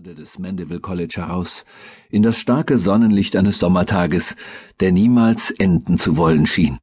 [0.00, 1.66] des Mandeville College heraus,
[2.08, 4.36] in das starke Sonnenlicht eines Sommertages,
[4.80, 6.78] der niemals enden zu wollen schien.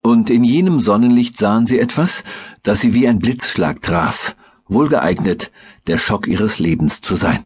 [0.00, 2.22] Und in jenem Sonnenlicht sahen sie etwas,
[2.62, 4.36] das sie wie ein Blitzschlag traf,
[4.68, 5.50] wohlgeeignet,
[5.88, 7.42] der Schock ihres Lebens zu sein.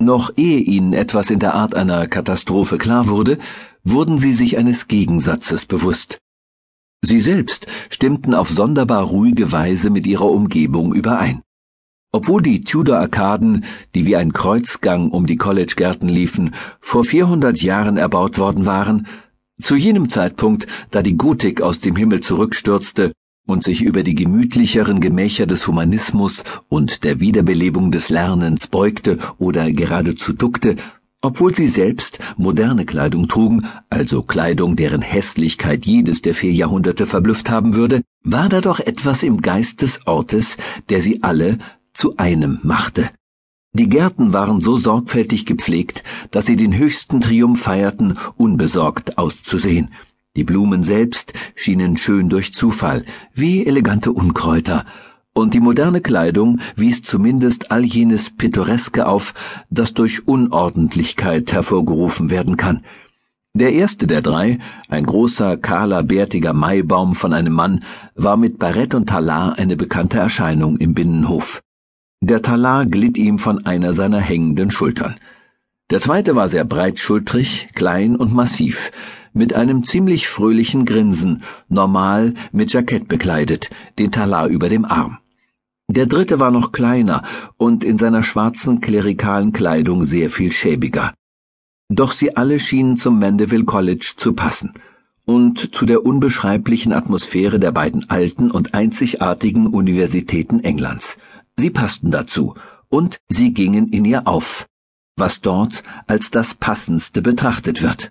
[0.00, 3.38] Noch ehe ihnen etwas in der Art einer Katastrophe klar wurde,
[3.82, 6.18] wurden sie sich eines Gegensatzes bewusst.
[7.04, 11.42] Sie selbst stimmten auf sonderbar ruhige Weise mit ihrer Umgebung überein.
[12.10, 13.64] Obwohl die Tudor-Arkaden,
[13.94, 19.06] die wie ein Kreuzgang um die College-Gärten liefen, vor 400 Jahren erbaut worden waren,
[19.60, 23.12] zu jenem Zeitpunkt, da die Gotik aus dem Himmel zurückstürzte
[23.46, 29.70] und sich über die gemütlicheren Gemächer des Humanismus und der Wiederbelebung des Lernens beugte oder
[29.72, 30.76] geradezu duckte,
[31.20, 37.50] obwohl sie selbst moderne Kleidung trugen, also Kleidung, deren Hässlichkeit jedes der vier Jahrhunderte verblüfft
[37.50, 40.56] haben würde, war da doch etwas im Geist des Ortes,
[40.90, 41.58] der sie alle
[41.98, 43.10] zu einem machte.
[43.72, 49.92] Die Gärten waren so sorgfältig gepflegt, dass sie den höchsten Triumph feierten, unbesorgt auszusehen.
[50.36, 54.84] Die Blumen selbst schienen schön durch Zufall, wie elegante Unkräuter,
[55.32, 59.34] und die moderne Kleidung wies zumindest all jenes Pittoreske auf,
[59.68, 62.84] das durch Unordentlichkeit hervorgerufen werden kann.
[63.54, 67.84] Der erste der drei, ein großer, kahler, bärtiger Maibaum von einem Mann,
[68.14, 71.60] war mit Barett und Talar eine bekannte Erscheinung im Binnenhof.
[72.20, 75.14] Der Talar glitt ihm von einer seiner hängenden Schultern.
[75.90, 78.90] Der zweite war sehr breitschultrig, klein und massiv,
[79.32, 85.18] mit einem ziemlich fröhlichen Grinsen, normal mit Jackett bekleidet, den Talar über dem Arm.
[85.90, 87.22] Der dritte war noch kleiner
[87.56, 91.14] und in seiner schwarzen klerikalen Kleidung sehr viel schäbiger.
[91.88, 94.74] Doch sie alle schienen zum Mandeville College zu passen
[95.24, 101.16] und zu der unbeschreiblichen Atmosphäre der beiden alten und einzigartigen Universitäten Englands.
[101.58, 102.54] Sie passten dazu,
[102.88, 104.68] und sie gingen in ihr auf,
[105.16, 108.10] was dort als das Passendste betrachtet wird.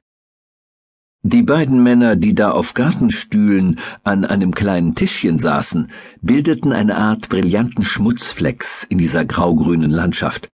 [1.23, 5.89] Die beiden Männer, die da auf Gartenstühlen an einem kleinen Tischchen saßen,
[6.21, 10.49] bildeten eine Art brillanten Schmutzflecks in dieser graugrünen Landschaft.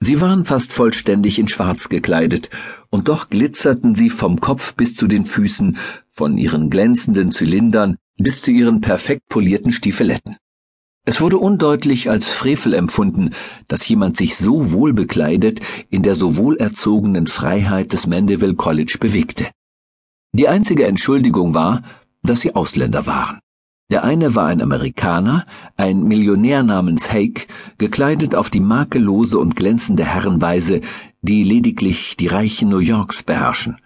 [0.00, 2.50] Sie waren fast vollständig in Schwarz gekleidet,
[2.90, 5.76] und doch glitzerten sie vom Kopf bis zu den Füßen,
[6.08, 10.36] von ihren glänzenden Zylindern bis zu ihren perfekt polierten Stiefeletten.
[11.04, 13.30] Es wurde undeutlich als Frevel empfunden,
[13.66, 19.46] dass jemand sich so wohl bekleidet in der so wohlerzogenen Freiheit des Mandeville College bewegte.
[20.32, 21.82] Die einzige Entschuldigung war,
[22.22, 23.40] dass sie Ausländer waren.
[23.90, 25.46] Der eine war ein Amerikaner,
[25.78, 27.46] ein Millionär namens Hake,
[27.78, 30.82] gekleidet auf die makellose und glänzende Herrenweise,
[31.22, 33.78] die lediglich die Reichen New Yorks beherrschen.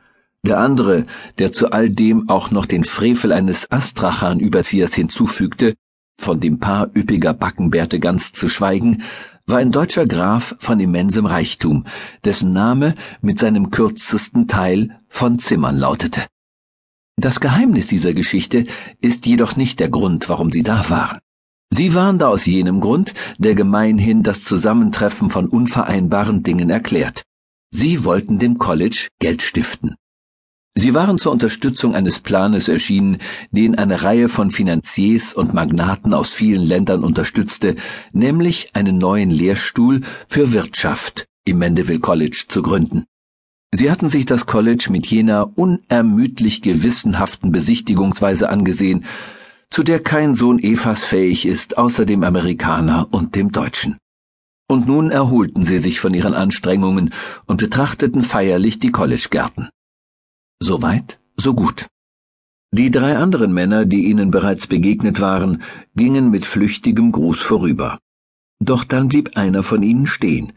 [0.45, 1.07] Der andere,
[1.39, 5.75] der zu all dem auch noch den Frevel eines Astrachan-Überziehers hinzufügte,
[6.19, 9.03] von dem Paar üppiger Backenbärte ganz zu schweigen,
[9.47, 11.85] war ein deutscher Graf von immensem Reichtum,
[12.25, 16.27] dessen Name mit seinem kürzesten Teil von Zimmern lautete.
[17.17, 18.67] Das Geheimnis dieser Geschichte
[19.01, 21.19] ist jedoch nicht der Grund, warum sie da waren.
[21.71, 27.23] Sie waren da aus jenem Grund, der gemeinhin das Zusammentreffen von unvereinbaren Dingen erklärt.
[27.71, 29.97] Sie wollten dem College Geld stiften.
[30.75, 33.19] Sie waren zur Unterstützung eines Planes erschienen,
[33.51, 37.77] den eine Reihe von Finanziers und Magnaten aus vielen Ländern unterstützte,
[38.13, 43.05] nämlich einen neuen Lehrstuhl für Wirtschaft im Mandeville College zu gründen.
[43.75, 49.05] Sie hatten sich das College mit jener unermüdlich gewissenhaften Besichtigungsweise angesehen,
[49.71, 53.99] zu der kein Sohn Evas fähig ist, außer dem Amerikaner und dem Deutschen.
[54.69, 57.13] Und nun erholten sie sich von ihren Anstrengungen
[57.47, 59.69] und betrachteten feierlich die Collegegärten.
[60.63, 61.89] Soweit, so gut.
[62.71, 65.61] Die drei anderen Männer, die ihnen bereits begegnet waren,
[65.97, 67.99] gingen mit flüchtigem Gruß vorüber.
[68.61, 70.53] Doch dann blieb einer von ihnen stehen,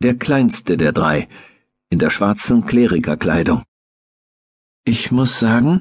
[0.00, 1.28] der kleinste der drei,
[1.90, 3.64] in der schwarzen Klerikerkleidung.
[4.84, 5.80] Ich muss sagen,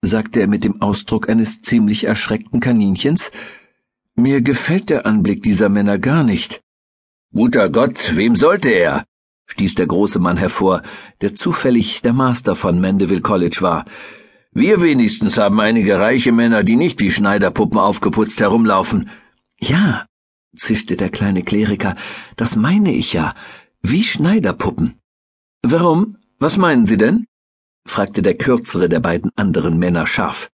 [0.00, 3.30] sagte er mit dem Ausdruck eines ziemlich erschreckten Kaninchens,
[4.14, 6.62] mir gefällt der Anblick dieser Männer gar nicht.
[7.34, 9.04] Guter Gott, wem sollte er?
[9.48, 10.82] Stieß der große Mann hervor,
[11.20, 13.84] der zufällig der Master von Mandeville College war.
[14.52, 19.10] Wir wenigstens haben einige reiche Männer, die nicht wie Schneiderpuppen aufgeputzt herumlaufen.
[19.60, 20.06] Ja,
[20.56, 21.96] zischte der kleine Kleriker,
[22.36, 23.34] das meine ich ja,
[23.82, 24.98] wie Schneiderpuppen.
[25.62, 26.16] Warum?
[26.38, 27.26] Was meinen Sie denn?
[27.86, 30.50] fragte der kürzere der beiden anderen Männer scharf.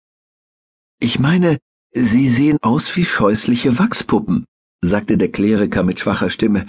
[1.01, 1.59] Ich meine,
[1.93, 4.47] Sie sehen aus wie scheußliche Wachspuppen,
[4.81, 6.67] sagte der Kleriker mit schwacher Stimme.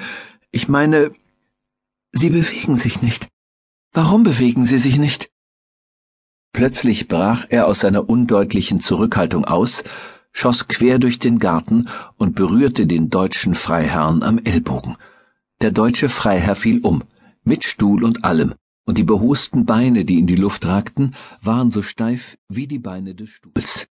[0.52, 1.12] Ich meine,
[2.14, 3.28] Sie bewegen sich nicht.
[3.92, 5.32] Warum bewegen Sie sich nicht?
[6.54, 9.84] Plötzlich brach er aus seiner undeutlichen Zurückhaltung aus,
[10.32, 14.96] schoss quer durch den Garten und berührte den deutschen Freiherrn am Ellbogen.
[15.62, 17.04] Der deutsche Freiherr fiel um,
[17.44, 18.54] mit Stuhl und allem,
[18.86, 23.16] und die behosten Beine, die in die Luft ragten, waren so steif wie die Beine
[23.16, 23.88] des Stuhls.